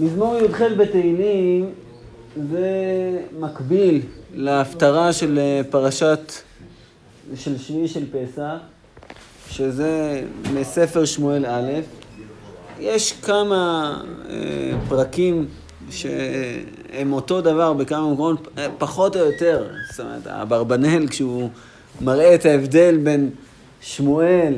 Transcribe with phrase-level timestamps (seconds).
[0.00, 1.70] מזמור י"ח בתהילים
[2.50, 2.68] זה
[3.38, 4.00] מקביל
[4.34, 6.32] להפטרה של אה, פרשת,
[7.34, 8.56] של שביעי של פסח,
[9.50, 10.22] שזה
[10.54, 11.70] מספר שמואל א'.
[12.80, 13.94] יש כמה
[14.30, 14.36] אה,
[14.88, 15.46] פרקים
[15.90, 18.48] שהם אותו דבר בכמה מקומות,
[18.78, 19.66] פחות או יותר.
[19.90, 21.48] זאת אומרת, אברבנאל, כשהוא
[22.00, 23.30] מראה את ההבדל בין
[23.80, 24.54] שמואל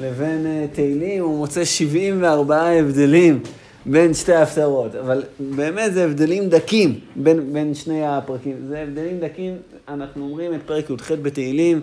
[0.00, 3.42] לבין אה, תהילים, הוא מוצא 74 הבדלים
[3.86, 4.94] בין שתי ההפטרות.
[4.94, 8.56] אבל באמת זה הבדלים דקים בין, בין שני הפרקים.
[8.68, 9.56] זה הבדלים דקים,
[9.88, 11.80] אנחנו אומרים את פרק י"ח בתהילים,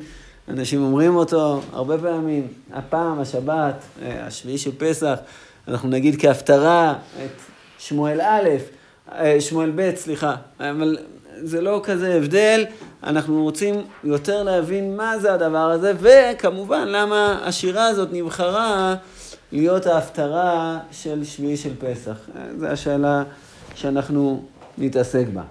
[0.47, 5.19] אנשים אומרים אותו הרבה פעמים, הפעם, השבת, אה, השביעי של פסח,
[5.67, 6.93] אנחנו נגיד כהפטרה
[7.25, 7.41] את
[7.77, 8.49] שמואל א',
[9.11, 10.97] אה, שמואל ב', סליחה, אבל
[11.41, 12.65] זה לא כזה הבדל,
[13.03, 18.95] אנחנו רוצים יותר להבין מה זה הדבר הזה, וכמובן למה השירה הזאת נבחרה
[19.55, 22.29] להיות ההפטרה של שביעי של פסח.
[22.59, 23.23] זו השאלה
[23.75, 24.43] שאנחנו
[24.77, 25.43] נתעסק בה.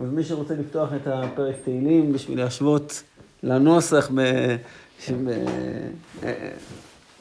[0.00, 3.02] ומי שרוצה לפתוח את הפרק תהילים בשביל להשוות
[3.42, 4.20] לנוסח ב...
[5.24, 5.30] ב...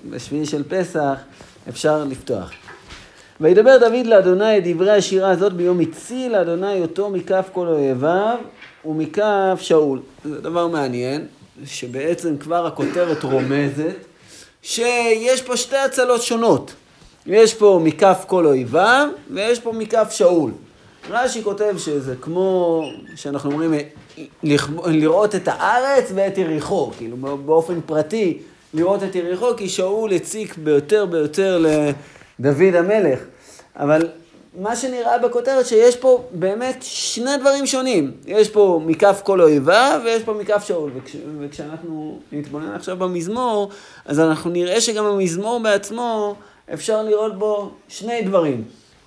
[0.10, 1.16] בשביעי של פסח,
[1.70, 2.52] אפשר לפתוח.
[3.42, 8.38] וידבר דוד לאדוני את דברי השירה הזאת ביום הציל אדוני אותו מכף כל אויביו
[8.86, 10.02] ומכף שאול.
[10.26, 11.28] זה דבר מעניין,
[11.66, 14.11] שבעצם כבר הכותרת רומזת
[14.62, 16.74] שיש פה שתי הצלות שונות.
[17.26, 20.52] יש פה מכף כל אויביו ויש פה מכף שאול.
[21.10, 22.84] רש"י כותב שזה כמו
[23.16, 23.74] שאנחנו אומרים
[24.86, 28.38] לראות את הארץ ואת יריחו, כאילו באופן פרטי
[28.74, 31.66] לראות את יריחו, כי שאול הציק ביותר ביותר
[32.40, 33.20] לדוד המלך.
[33.76, 34.08] אבל
[34.60, 38.12] מה שנראה בכותרת שיש פה באמת שני דברים שונים.
[38.26, 40.92] יש פה מכף כל אויבה ויש פה מכף שאול.
[40.96, 43.70] וכש, וכשאנחנו נתבונן עכשיו במזמור,
[44.06, 46.36] אז אנחנו נראה שגם המזמור בעצמו,
[46.74, 48.64] אפשר לראות בו שני דברים.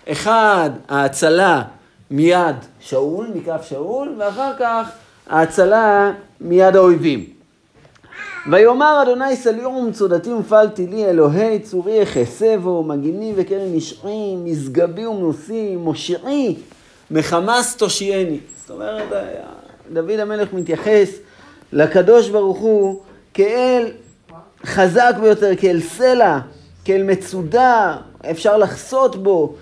[0.08, 1.62] אחד, ההצלה
[2.10, 4.88] מיד שאול, מכף שאול, ואחר כך
[5.26, 7.33] ההצלה מיד האויבים.
[8.50, 16.56] ויאמר אדוני סליעו ומצודתי ומפלתי לי אלוהי צורי יחסבו מגיני וקרן נשעי משגבי ומנוסי מושיעי
[17.10, 18.38] מחמס תושייני.
[18.60, 19.08] זאת אומרת
[19.92, 21.08] דוד המלך מתייחס
[21.72, 23.00] לקדוש ברוך הוא
[23.34, 23.90] כאל
[24.66, 26.38] חזק ביותר, כאל סלע,
[26.84, 27.96] כאל מצודה,
[28.30, 29.54] אפשר לחסות בו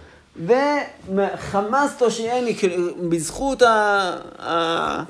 [0.47, 2.57] וחמס תושייני
[3.09, 5.03] בזכות ה...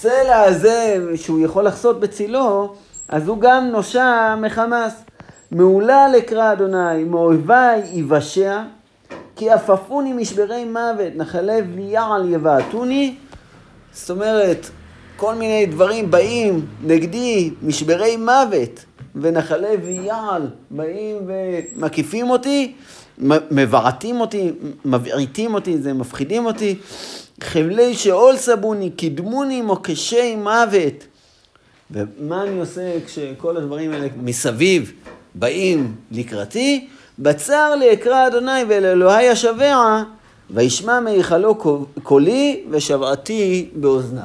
[0.00, 2.74] הסלע הזה שהוא יכול לחסות בצילו,
[3.08, 4.94] אז הוא גם נושע מחמאס.
[5.50, 8.62] מעולה לקרא אדוני, מאויביי יבשע,
[9.36, 13.14] כי עפפוני משברי מוות, נחלי ויעל יבעטוני.
[13.92, 14.66] זאת אומרת,
[15.16, 18.84] כל מיני דברים באים נגדי, משברי מוות,
[19.14, 22.74] ונחלי ויעל באים ומקיפים אותי,
[23.50, 24.50] מבעטים אותי,
[24.84, 26.76] מבעיטים אותי, זה מפחידים אותי.
[27.40, 31.04] חבלי שאול סבוני, קידמוני מוקשי מוות.
[31.90, 34.92] ומה אני עושה כשכל הדברים האלה מסביב
[35.34, 36.88] באים לקראתי?
[37.18, 40.02] בצר לי אקרא אדוני ואל אלוהי אשבע,
[40.50, 41.54] וישמע מהיכלו
[42.02, 44.22] קולי ושבעתי באוזניו.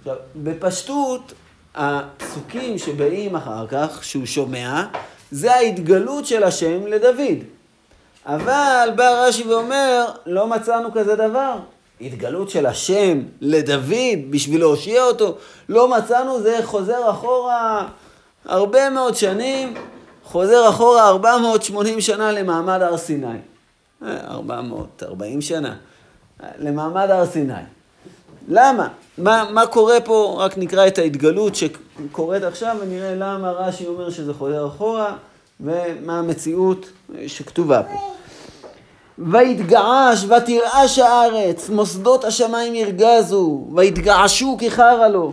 [0.00, 1.32] עכשיו, בפשטות,
[1.74, 4.84] הפסוקים שבאים אחר כך, שהוא שומע,
[5.30, 7.38] זה ההתגלות של השם לדוד.
[8.26, 11.54] אבל בא רש"י ואומר, לא מצאנו כזה דבר.
[12.00, 15.36] התגלות של השם לדוד בשביל להושיע אותו,
[15.68, 17.88] לא מצאנו, זה חוזר אחורה
[18.44, 19.74] הרבה מאוד שנים,
[20.24, 23.38] חוזר אחורה 480 שנה למעמד הר סיני.
[24.02, 25.74] 440 שנה,
[26.58, 27.52] למעמד הר סיני.
[28.48, 28.88] למה?
[29.18, 30.36] מה, מה קורה פה?
[30.38, 35.16] רק נקרא את ההתגלות שקורית עכשיו ונראה למה רש"י אומר שזה חוזר אחורה
[35.62, 36.86] ומה המציאות
[37.26, 38.12] שכתובה פה.
[39.18, 45.32] ויתגעש ותרעש הארץ, מוסדות השמיים ירגזו, ויתגעשו כחרא לו,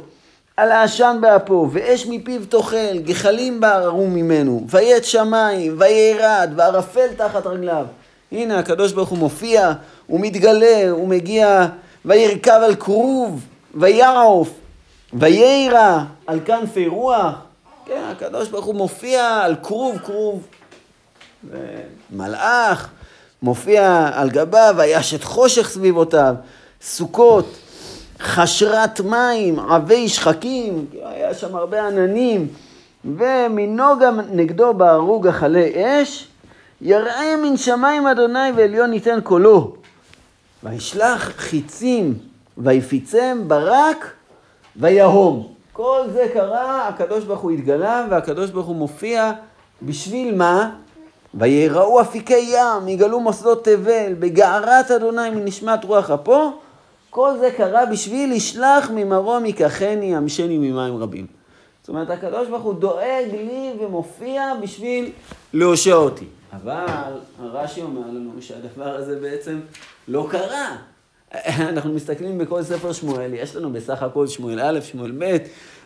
[0.58, 7.86] על העשן באפו, ואש מפיו תאכל, גחלים בערערו ממנו, ויית שמיים, וירד, וערפל תחת רגליו.
[8.32, 9.74] הנה הקדוש ברוך הוא מופיע,
[10.08, 11.68] הוא מתגלה, הוא מגיע,
[12.06, 13.46] וירכב על כרוב,
[13.76, 14.50] ויעוף,
[15.14, 17.49] ויירא על כנפי רוח.
[17.90, 20.48] כן, הקדוש ברוך הוא מופיע על כרוב, כרוב.
[22.12, 22.90] מלאך.
[23.42, 26.36] מופיע על גביו, וישת חושך סביבותיו,
[26.82, 27.58] סוכות,
[28.20, 32.48] חשרת מים, עבי שחקים, היה שם הרבה עננים,
[33.06, 36.28] ומנוגה נגדו בערו גחלי אש,
[36.82, 39.76] יראה מן שמיים אדוני ועליון ייתן קולו.
[40.64, 42.14] וישלח חיצים
[42.58, 44.12] ויפיצם ברק
[44.76, 45.59] ויהום.
[45.74, 49.32] כל זה קרה, הקדוש ברוך הוא התגלה והקדוש ברוך הוא מופיע
[49.82, 50.76] בשביל מה?
[51.34, 56.52] ויראו אפיקי ים, יגלו מוסדות תבל, בגערת אדוני מנשמת רוח אפו,
[57.10, 61.28] כל זה קרה בשביל ישלח ממרום ייקחני, ימשני ממים רבים.
[61.82, 65.12] זאת אומרת, הקדוש ברוך הוא דואג לי ומופיע בשביל
[65.54, 66.26] להושע אותי.
[66.54, 66.86] אבל
[67.42, 69.60] הרש"י אומר לנו שהדבר הזה בעצם
[70.08, 70.76] לא קרה.
[71.70, 75.38] אנחנו מסתכלים בכל ספר שמואל, יש לנו בסך הכל שמואל א', שמואל ב',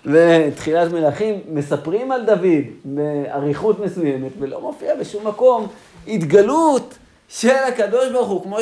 [0.06, 5.68] ותחילת מלכים, מספרים על דוד באריכות מסוימת, ולא מופיע בשום מקום
[6.08, 6.94] התגלות
[7.30, 8.58] של הקדוש ברוך הוא, כמו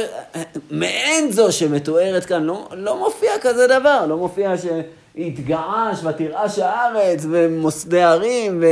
[0.71, 8.01] מעין זו שמתוארת כאן, לא, לא מופיע כזה דבר, לא מופיע שהתגעש ותרעש הארץ ומוסדי
[8.01, 8.63] ערים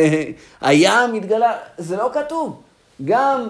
[0.62, 2.62] והים התגלה, זה לא כתוב.
[3.06, 3.48] גם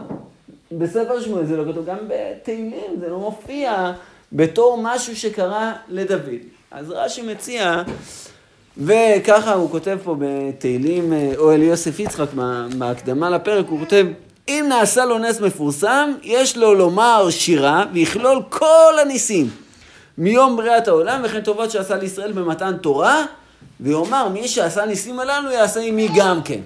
[0.71, 3.91] בספר שמואל זה לא כתוב, גם בתהילים זה לא מופיע
[4.33, 6.39] בתור משהו שקרה לדוד.
[6.71, 7.83] אז רש"י מציע,
[8.77, 12.27] וככה הוא כותב פה בתהילים, או אל יוסף יצחק,
[12.77, 14.05] בהקדמה לפרק, הוא כותב,
[14.47, 19.49] אם נעשה לו נס מפורסם, יש לו לומר שירה ויכלול כל הניסים
[20.17, 23.25] מיום בריאת העולם וכן טובות שעשה לישראל במתן תורה,
[23.79, 26.59] ויאמר מי שעשה ניסים הללו יעשה עמי גם כן.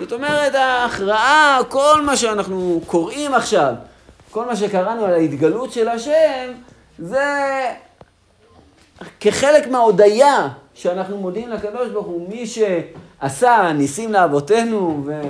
[0.00, 3.74] זאת אומרת, ההכרעה, כל מה שאנחנו קוראים עכשיו,
[4.30, 6.52] כל מה שקראנו על ההתגלות של השם,
[7.00, 7.66] זה
[9.20, 15.22] כחלק מההודיה שאנחנו מודים לקדוש ברוך הוא, מי שעשה ניסים לאבותינו ו...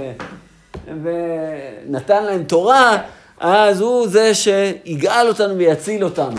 [1.03, 2.99] ונתן להם תורה,
[3.41, 6.37] אז הוא זה שיגאל אותנו ויציל אותנו.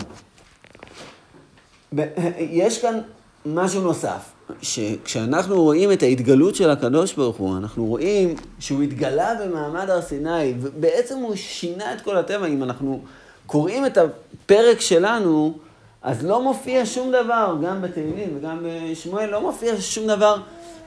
[2.37, 3.01] יש כאן
[3.45, 4.31] משהו נוסף,
[4.61, 10.53] שכשאנחנו רואים את ההתגלות של הקדוש ברוך הוא, אנחנו רואים שהוא התגלה במעמד הר סיני,
[10.61, 12.47] ובעצם הוא שינה את כל הטבע.
[12.47, 13.01] אם אנחנו
[13.51, 15.53] קוראים את הפרק שלנו,
[16.01, 20.35] אז לא מופיע שום דבר, גם בתהילים וגם בשמואל, לא מופיע שום דבר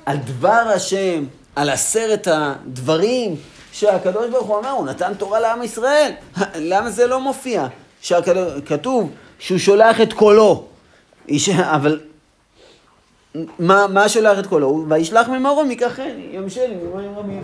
[0.06, 1.25] על דבר השם,
[1.56, 3.37] על עשרת הדברים
[3.72, 6.12] שהקדוש ברוך הוא אומר, הוא נתן תורה לעם ישראל.
[6.72, 7.66] למה זה לא מופיע?
[8.02, 10.64] שכתוב שהוא שולח את קולו.
[11.76, 12.00] אבל
[13.58, 14.84] מה, מה שולח את קולו?
[14.88, 17.43] וישלח ממרום ייקחני, ימשני ממים רבים.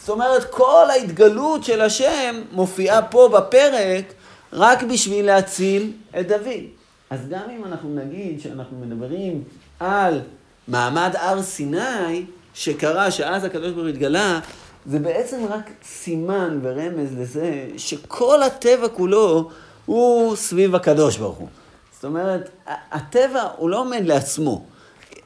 [0.00, 4.12] זאת אומרת, כל ההתגלות של השם מופיעה פה בפרק
[4.52, 6.62] רק בשביל להציל את דוד.
[7.10, 9.44] אז גם אם אנחנו נגיד שאנחנו מדברים
[9.80, 10.20] על
[10.68, 14.40] מעמד הר סיני, שקרה, שאז הקדוש ברוך הוא התגלה,
[14.86, 19.50] זה בעצם רק סימן ורמז לזה שכל הטבע כולו
[19.86, 21.48] הוא סביב הקדוש ברוך הוא.
[21.94, 24.64] זאת אומרת, הטבע הוא לא עומד לעצמו.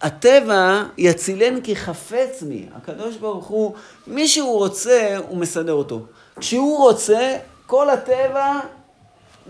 [0.03, 2.67] הטבע יצילן כי חפץ בי.
[2.75, 3.75] הקדוש ברוך הוא,
[4.07, 6.01] מי שהוא רוצה, הוא מסדר אותו.
[6.41, 7.37] כשהוא רוצה,
[7.67, 8.61] כל הטבע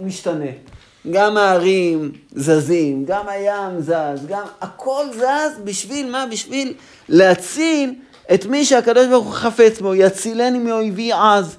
[0.00, 0.50] משתנה.
[1.10, 6.26] גם הערים זזים, גם הים זז, גם הכל זז בשביל מה?
[6.26, 6.74] בשביל
[7.08, 7.94] להציל
[8.34, 11.56] את מי שהקדוש ברוך הוא חפץ בו, יצילני מאויבי עז,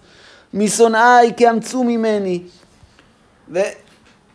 [0.53, 2.41] משונאי כי אמצו ממני.
[3.53, 3.59] ו...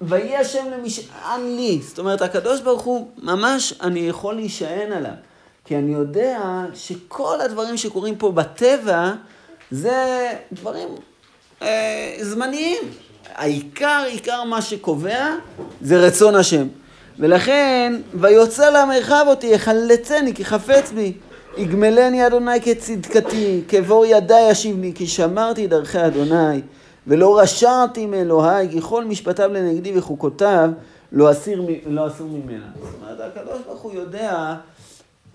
[0.03, 1.81] ויהי השם למשען לי.
[1.83, 5.13] זאת אומרת, הקדוש ברוך הוא, ממש אני יכול להישען עליו.
[5.65, 6.41] כי אני יודע
[6.75, 9.13] שכל הדברים שקורים פה בטבע,
[9.71, 10.89] זה דברים
[11.63, 12.79] אה, זמניים.
[13.35, 15.27] העיקר, עיקר מה שקובע,
[15.81, 16.67] זה רצון השם.
[17.19, 21.13] ולכן, ויוצא למרחב אותי, יחלצני כי חפץ בי.
[21.57, 24.49] יגמלני אדוני כצדקתי, כבור ידי
[24.81, 26.61] לי, כי שמרתי דרכי אדוני,
[27.07, 30.70] ולא רשעתי מאלוהי, כי כל משפטיו לנגדי וחוקותיו
[31.13, 32.65] לא אסיר, לא אסור ממנה.
[32.75, 34.55] זאת אומרת, הקדוש ברוך הוא יודע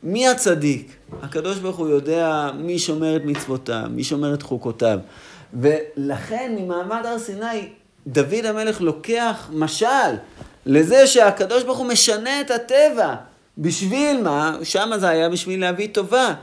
[0.04, 0.96] מי הצדיק.
[1.22, 5.00] הקדוש ברוך הוא יודע מי שומר את מצוותיו, מי שומר את חוקותיו.
[5.54, 7.70] ולכן ממעמד הר סיני,
[8.08, 9.88] דוד המלך לוקח משל
[10.66, 13.16] לזה שהקדוש ברוך הוא משנה את הטבע.
[13.58, 14.58] בשביל מה?
[14.64, 16.34] שם זה היה בשביל להביא טובה,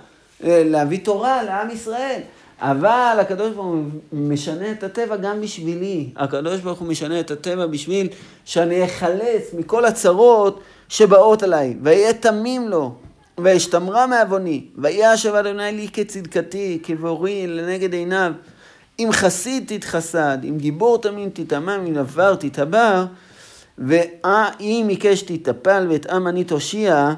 [0.44, 2.20] אה, להביא תורה לעם ישראל.
[2.60, 6.08] אבל הקדוש ברוך הוא משנה את הטבע גם בשבילי.
[6.16, 8.08] הקדוש ברוך הוא משנה את הטבע בשביל
[8.44, 11.76] שאני אחלץ מכל הצרות שבאות עליי.
[11.82, 12.94] ויהיה תמים לו,
[13.38, 14.64] ואשתמרה מעווני.
[14.78, 18.32] ויהיה השב אדוני לי כצדקתי, כבורי לנגד עיניו.
[18.98, 23.04] אם חסיד תתחסד, אם גיבור תמים תטמא, אם עבר תתעבר.
[23.78, 27.14] ואם עיקש תתאפל ואת עם אני תושיע,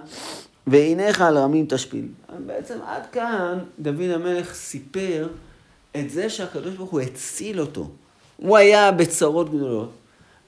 [0.66, 2.06] ועיניך על רמים תשפיל.
[2.46, 5.28] בעצם עד כאן דוד המלך סיפר
[5.96, 7.90] את זה שהקדוש ברוך הוא הציל אותו.
[8.36, 9.90] הוא היה בצרות גדולות,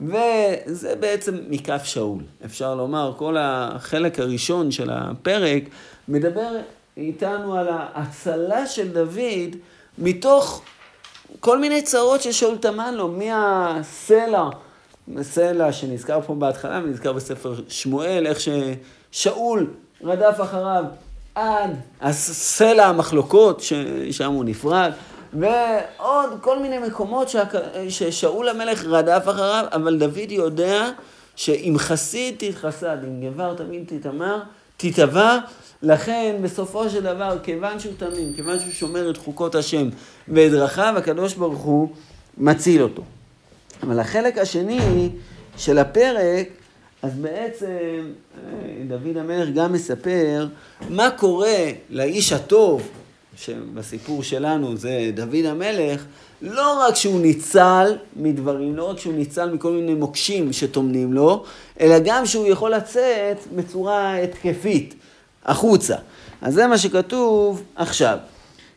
[0.01, 2.23] וזה בעצם מכף שאול.
[2.45, 5.63] אפשר לומר, כל החלק הראשון של הפרק
[6.09, 6.57] מדבר
[6.97, 9.57] איתנו על ההצלה של דוד
[9.99, 10.63] מתוך
[11.41, 14.49] כל מיני צרות ששאול טמן לו, מהסלע.
[15.23, 19.71] סלע שנזכר פה בהתחלה ונזכר בספר שמואל, איך ששאול
[20.05, 20.85] רדף אחריו
[21.35, 21.71] עד
[22.01, 24.93] הסלע המחלוקות, ששם הוא נפרד,
[25.33, 27.31] ועוד כל מיני מקומות
[27.89, 30.91] ששאול המלך רדף אחריו, אבל דוד יודע
[31.37, 34.39] שאם חסיד תתחסד, אם גבר תמיד תתאמר,
[34.77, 35.39] תתבע.
[35.83, 39.89] לכן, בסופו של דבר, כיוון שהוא תמים, כיוון שהוא שומר את חוקות השם
[40.29, 41.89] ואת דרכיו, הקדוש ברוך הוא
[42.39, 43.03] מציל אותו.
[43.83, 45.09] אבל החלק השני
[45.57, 46.49] של הפרק,
[47.03, 50.47] אז בעצם אה, דוד המלך גם מספר
[50.91, 52.89] מה קורה לאיש הטוב,
[53.37, 56.05] שבסיפור שלנו זה דוד המלך,
[56.43, 61.45] לא רק שהוא ניצל מדברים, לא רק שהוא ניצל מכל מיני מוקשים שטומנים לו,
[61.81, 64.95] אלא גם שהוא יכול לצאת בצורה התקפית
[65.49, 65.97] החוצה.
[66.43, 68.19] אז זה מה שכתוב עכשיו.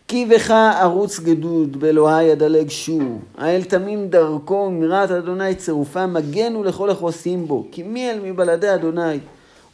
[0.08, 3.20] כי בך ערוץ גדוד, באלוהי אדלג שוב.
[3.38, 7.68] האל תמים דרכו, מירת אדוני צירופה, מגנו לכל החוסים בו.
[7.72, 9.20] כי מי אל מבלעדי אדוני?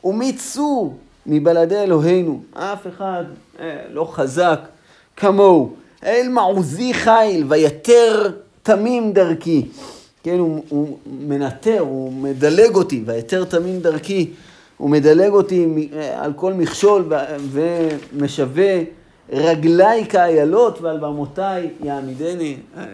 [0.03, 2.41] ומי צור מבלעדי אלוהינו?
[2.53, 3.23] אף אחד
[3.59, 4.59] אה, לא חזק
[5.15, 5.73] כמוהו.
[6.01, 8.31] האל מעוזי חיל, ויתר
[8.63, 9.65] תמים דרכי.
[10.23, 14.29] כן, הוא, הוא מנטר, הוא מדלג אותי, ויתר תמים דרכי.
[14.77, 17.13] הוא מדלג אותי על כל מכשול
[17.51, 18.83] ומשווה
[19.29, 22.57] רגליי כאיילות ועל במותיי יעמידני.
[22.77, 22.85] אה,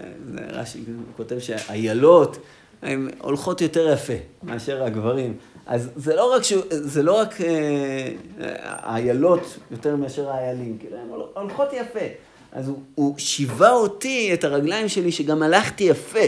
[0.50, 0.80] רש"י
[1.18, 2.38] כותב שהאיילות
[2.82, 4.14] הן הולכות יותר יפה
[4.44, 5.34] מאשר הגברים.
[5.66, 7.36] אז זה לא רק, שהוא, זה לא רק
[8.58, 12.06] האיילות אה, יותר מאשר האיילים, כאילו הן הולכות יפה.
[12.52, 16.20] אז הוא, הוא שיווה אותי, את הרגליים שלי, שגם הלכתי יפה.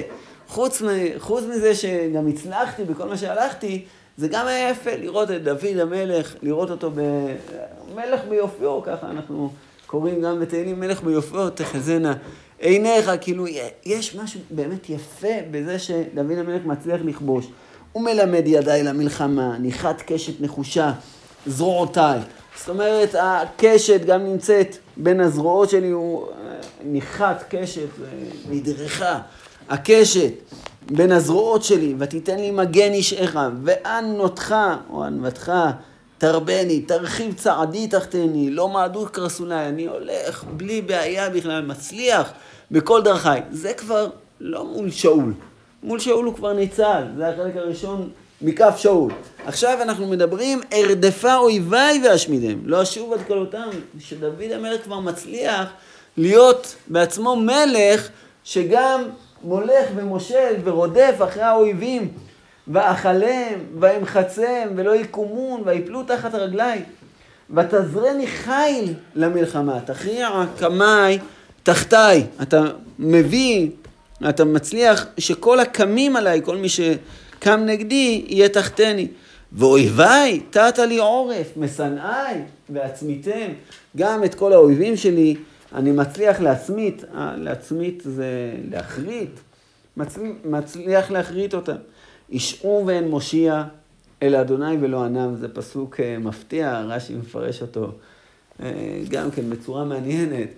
[0.47, 0.81] חוץ,
[1.17, 3.85] חוץ מזה שגם הצלחתי בכל מה שהלכתי,
[4.17, 9.51] זה גם היה יפה לראות את דוד המלך, לראות אותו במלך ביופיו, ככה אנחנו
[9.87, 12.13] קוראים גם בתהילים מלך ביופיו, תחזינה
[12.59, 13.45] עיניך, כאילו
[13.85, 17.47] יש משהו באמת יפה בזה שדוד המלך מצליח לכבוש.
[17.91, 20.91] הוא מלמד ידיי למלחמה, ניחת קשת נחושה,
[21.47, 22.19] זרועותיי.
[22.57, 26.27] זאת אומרת, הקשת גם נמצאת בין הזרועות שלי, הוא
[26.83, 27.87] ניחת קשת,
[28.49, 29.19] נדרכה.
[29.69, 30.31] הקשת
[30.91, 34.55] בין הזרועות שלי, ותיתן לי מגן אישך, וענותך,
[34.89, 35.51] או ענוותך,
[36.17, 42.33] תרבני, תרחיב צעדי תחתני, לא מעדות קרסולי, אני הולך בלי בעיה בכלל, מצליח
[42.71, 43.41] בכל דרכיי.
[43.51, 45.33] זה כבר לא מול שאול.
[45.83, 48.09] מול שאול הוא כבר ניצל, זה החלק הראשון
[48.41, 49.11] מכף שאול.
[49.45, 53.69] עכשיו אנחנו מדברים, ארדפה אויביי ואשמידם, לא אשוב עד כלותם,
[53.99, 55.69] שדוד המלך כבר מצליח
[56.17, 58.09] להיות בעצמו מלך,
[58.43, 59.03] שגם
[59.45, 62.07] מולך ומושל ורודף אחרי האויבים,
[62.67, 66.81] ואכלם, ואמחצם, ולא יקומון, ויפלו תחת רגלי.
[67.55, 71.19] ותזרני חיל למלחמה, תכריע קמי
[71.63, 72.23] תחתיי.
[72.41, 72.63] אתה
[72.99, 73.69] מביא,
[74.29, 79.07] אתה מצליח שכל הקמים עליי, כל מי שקם נגדי, יהיה תחתני.
[79.51, 82.35] ואויביי, תת לי עורף, משנאי,
[82.69, 83.47] ועצמיתם.
[83.97, 85.35] גם את כל האויבים שלי,
[85.73, 89.39] אני מצליח להצמית, אה, להצמית זה להחריט,
[90.45, 91.75] מצליח להחריט אותם.
[92.29, 93.63] ישעו ואין מושיע
[94.23, 97.91] אל אדוני ולא ענם, זה פסוק אה, מפתיע, רש"י מפרש אותו
[98.63, 98.69] אה,
[99.09, 100.49] גם כן בצורה מעניינת.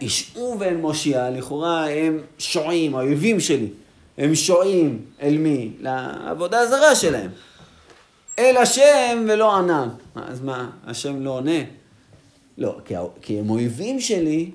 [0.00, 3.68] ישעו ואין מושיע, לכאורה הם שועים, האויבים שלי,
[4.18, 5.72] הם שועים אל מי?
[5.80, 7.30] לעבודה הזרה שלהם.
[8.38, 9.88] אל השם ולא ענם.
[10.14, 11.60] אז מה, השם לא עונה?
[12.58, 12.76] לא,
[13.22, 14.50] כי, הם אויבים שלי,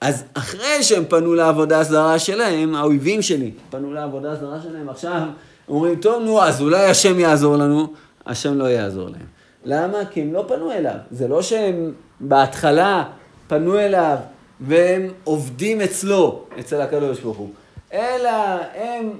[0.00, 5.22] אז אחרי שהם פנו לעבודה הזרה שלהם, האויבים שלי פנו לעבודה הזרה שלהם, עכשיו
[5.68, 7.86] אומרים, טוב, נו, אז אולי השם יעזור לנו,
[8.26, 9.26] השם לא יעזור להם.
[9.64, 9.98] למה?
[10.10, 10.94] כי הם לא פנו אליו.
[11.10, 13.04] זה לא שהם בהתחלה
[13.48, 14.16] פנו אליו
[14.60, 17.50] והם עובדים אצלו, אצל הקדוש ברוך הוא,
[17.92, 18.30] אלא
[18.74, 19.10] הם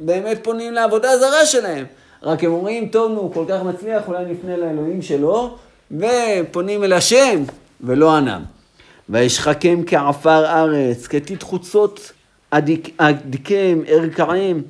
[0.00, 1.84] באמת פונים לעבודה הזרה שלהם.
[2.22, 5.56] רק הם אומרים, טוב, נו, כל כך מצליח, אולי נפנה לאלוהים שלו,
[5.92, 7.42] ופונים אל השם,
[7.80, 8.42] ולא ענם.
[9.08, 12.12] וישחקם כעפר ארץ, כתית חוצות
[12.50, 14.62] אדיקם, ארכעם.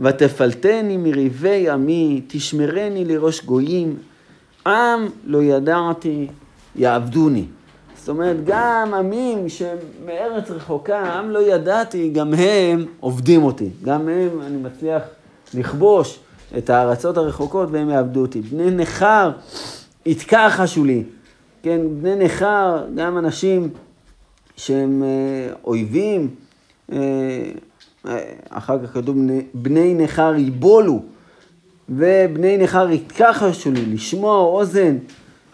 [0.00, 3.96] ותפלטני מריבי עמי, תשמרני לראש גויים,
[4.66, 6.26] עם לא ידעתי
[6.76, 7.44] יעבדוני.
[7.98, 13.68] זאת אומרת, גם עמים שמארץ רחוקה, עם לא ידעתי, גם הם עובדים אותי.
[13.84, 15.02] גם הם, אני מצליח
[15.54, 16.18] לכבוש
[16.58, 18.40] את הארצות הרחוקות והם יעבדו אותי.
[18.40, 19.30] בני נכר
[20.08, 21.02] יתכחשו לי.
[21.62, 23.68] כן, בני נכר, גם אנשים
[24.56, 26.28] שהם אה, אויבים,
[26.92, 26.98] אה,
[28.48, 29.16] אחר כך כתוב
[29.54, 31.02] בני נכר יבולו,
[31.88, 34.96] ובני נכר יתכחשו לי, לשמוע אוזן,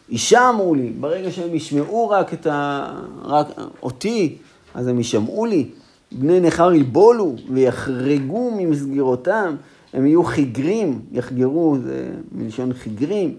[0.08, 2.86] אישה אמרו לי, ברגע שהם ישמעו רק את ה...
[3.22, 3.46] רק
[3.82, 4.36] אותי,
[4.74, 5.66] אז הם ישמעו לי.
[6.12, 9.56] בני נכר יבולו ויחרגו ממסגרותם,
[9.92, 13.34] הם יהיו חיגרים, יחגרו, זה מלשון חיגרים.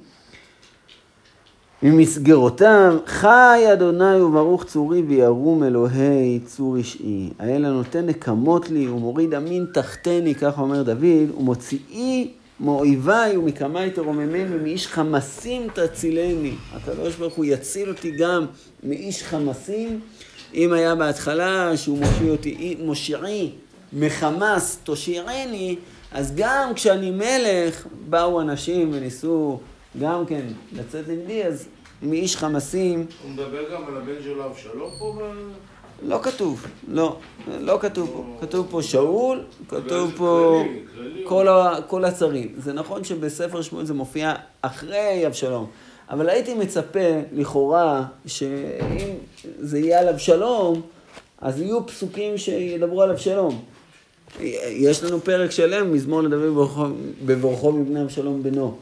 [1.88, 7.30] ממסגרותם, חי אדוני וברוך צורי וירום אלוהי צור אישי.
[7.40, 14.88] האל הנותן נקמות לי ומוריד אמין תחתני, כך אומר דוד, ומוציאי מאויביי ומקמי תרוממני, מאיש
[14.88, 16.54] חמסים תצילני.
[16.74, 18.46] הקדוש ברוך הוא יציל אותי גם
[18.84, 20.00] מאיש חמסים.
[20.54, 23.52] אם היה בהתחלה שהוא מושיע אותי, מושיעי
[23.94, 25.76] מחמס תושיעני,
[26.12, 29.60] אז גם כשאני מלך, באו אנשים וניסו
[30.02, 30.42] גם כן
[30.74, 31.66] לצאת נגדי, אז
[32.02, 33.06] מאיש חמסים...
[33.24, 35.14] הוא מדבר גם על הבן של אבשלום פה?
[36.04, 37.18] לא כתוב, לא,
[37.60, 38.46] לא כתוב פה.
[38.46, 40.64] כתוב פה שאול, כתוב פה
[41.24, 42.54] כל, ה, כל הצרים.
[42.58, 45.68] זה נכון שבספר שמואל זה מופיע אחרי אבשלום,
[46.10, 47.00] אבל הייתי מצפה,
[47.34, 49.08] לכאורה, שאם
[49.60, 50.82] זה יהיה על אבשלום,
[51.42, 53.62] אז יהיו פסוקים שידברו על אבשלום.
[54.70, 56.70] יש לנו פרק שלם, מזמור לדוד
[57.26, 58.78] בברכו מבני אבשלום בנו.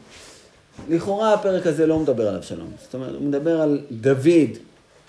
[0.88, 4.50] לכאורה הפרק הזה לא מדבר על אבשלום, זאת אומרת, הוא מדבר על דוד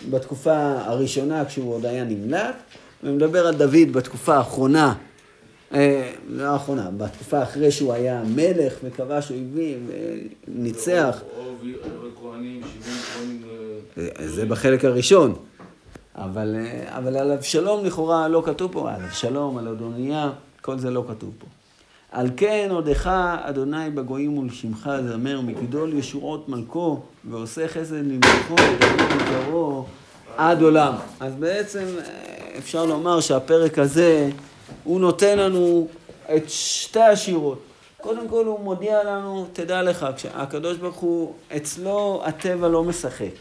[0.10, 2.56] בתקופה הראשונה כשהוא עוד היה נמלט,
[3.04, 4.94] ומדבר על דוד בתקופה האחרונה,
[5.74, 9.88] אה, לא האחרונה, בתקופה אחרי שהוא היה מלך וכבש אויבים
[10.48, 11.22] וניצח.
[13.98, 15.36] אה, זה בחלק הראשון.
[16.16, 20.32] אבל, אה, אבל על אבשלום לכאורה לא כתוב פה, על אבשלום, על אדוניה,
[20.62, 21.46] כל זה לא כתוב פה.
[22.16, 23.08] על כן עודך
[23.42, 29.86] אדוני בגויים ולשמך זמר מגדול ישועות מלכו ועושה חסד למלכו ודוד מקרו
[30.38, 30.94] עד עולם.
[31.20, 34.30] אז בעצם אה, אפשר לומר שהפרק הזה
[34.84, 35.88] הוא נותן לנו
[36.36, 37.60] את שתי השירות.
[38.02, 43.32] קודם כל הוא מודיע לנו, תדע לך, כשהקדוש ברוך הוא, אצלו הטבע לא משחק.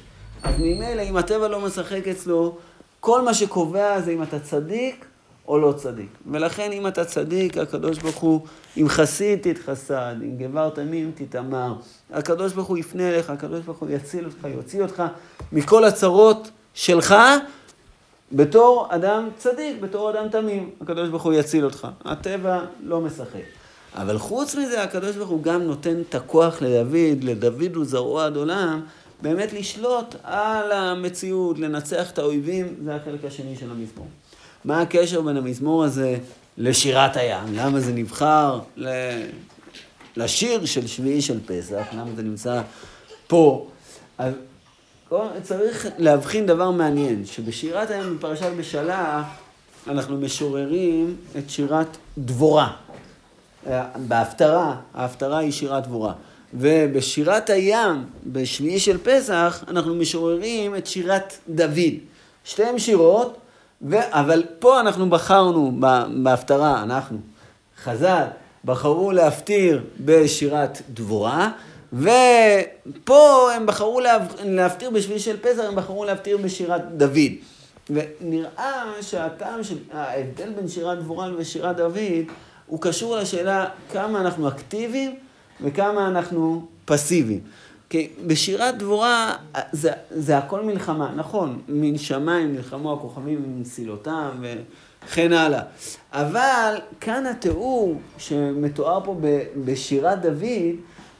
[0.43, 2.57] אז ממילא אם הטבע לא משחק אצלו,
[3.01, 5.05] כל מה שקובע זה אם אתה צדיק
[5.49, 6.09] או לא צדיק.
[6.31, 8.41] ולכן אם אתה צדיק, הקדוש ברוך הוא,
[8.77, 11.75] אם חסיד תתחסד, אם גבר תמים תתאמר.
[12.13, 15.03] הקדוש ברוך הוא יפנה אליך, הקדוש ברוך הוא יציל אותך, יוציא אותך
[15.53, 17.15] מכל הצרות שלך,
[18.33, 20.71] בתור אדם צדיק, בתור אדם תמים.
[20.81, 21.89] הקדוש ברוך הוא יציל אותך.
[22.05, 23.41] הטבע לא משחק.
[23.95, 28.81] אבל חוץ מזה, הקדוש ברוך הוא גם נותן את הכוח לדוד, לדוד זרעו עד עולם,
[29.23, 34.07] באמת לשלוט על המציאות, לנצח את האויבים, זה החלק השני של המזמור.
[34.65, 36.17] מה הקשר בין המזמור הזה
[36.59, 37.45] לשירת הים?
[37.55, 38.61] למה זה נבחר
[40.17, 41.87] לשיר של שביעי של פסח?
[41.93, 42.63] למה זה נמצא
[43.27, 43.67] פה?
[44.19, 44.33] אז
[45.43, 49.27] צריך להבחין דבר מעניין, שבשירת הים בפרשת בשלח
[49.87, 52.73] אנחנו משוררים את שירת דבורה.
[53.97, 56.13] בהפטרה, ההפטרה היא שירת דבורה.
[56.55, 61.95] ובשירת הים, בשביעי של פסח, אנחנו משוררים את שירת דוד.
[62.45, 63.37] שתיהן שירות
[63.83, 63.97] ו...
[64.01, 65.73] אבל פה אנחנו בחרנו
[66.23, 67.19] בהפטרה, אנחנו,
[67.83, 68.25] חז"ל,
[68.65, 71.51] בחרו להפטיר בשירת דבורה,
[71.93, 74.01] ופה הם בחרו
[74.45, 77.33] להפטיר בשביל של פסח, הם בחרו להפטיר בשירת דוד.
[77.91, 82.25] ונראה שהטעם של, ההבדל בין שירת דבורה ושירת דוד,
[82.67, 85.15] הוא קשור לשאלה כמה אנחנו אקטיביים
[85.61, 87.41] וכמה אנחנו פסיביים.
[87.95, 89.33] כי בשירת דבורה
[89.73, 95.61] זה, זה הכל מלחמה, נכון, מן שמיים נלחמו הכוכבים ומסילותם וכן הלאה.
[96.13, 99.17] אבל כאן התיאור שמתואר פה
[99.57, 100.75] בשירת דוד,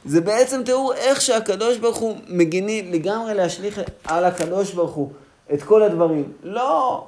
[0.05, 5.11] זה בעצם תיאור איך שהקדוש ברוך הוא מגיני לגמרי להשליך על הקדוש ברוך הוא
[5.53, 6.31] את כל הדברים.
[6.43, 7.07] לא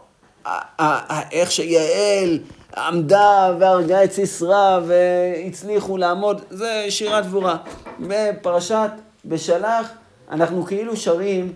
[1.31, 2.39] איך שיעל
[2.77, 7.57] עמדה והרגה את סיסרא והצליחו לעמוד, זה שירת דבורה.
[7.99, 8.91] בפרשת
[9.27, 9.87] בשלח
[10.31, 11.53] אנחנו כאילו שרים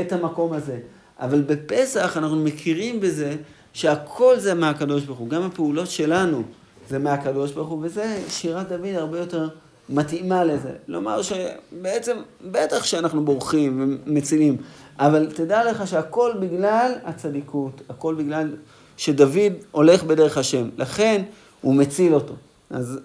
[0.00, 0.78] את המקום הזה.
[1.18, 3.36] אבל בפסח אנחנו מכירים בזה
[3.72, 5.28] שהכל זה מהקדוש ברוך הוא.
[5.28, 6.42] גם הפעולות שלנו
[6.88, 9.48] זה מהקדוש ברוך הוא, וזה שירת דוד הרבה יותר
[9.88, 10.70] מתאימה לזה.
[10.88, 12.16] לומר שבעצם,
[12.50, 14.56] בטח שאנחנו בורחים ומצילים,
[14.98, 18.56] אבל תדע לך שהכל בגלל הצדיקות, הכל בגלל
[18.96, 20.68] שדוד הולך בדרך השם.
[20.78, 21.22] לכן
[21.60, 22.34] הוא מציל אותו.
[22.70, 22.98] אז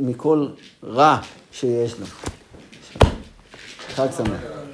[0.00, 0.46] מכל
[0.82, 1.18] רע
[1.52, 2.06] שיש לו.
[4.06, 4.67] 谢谢。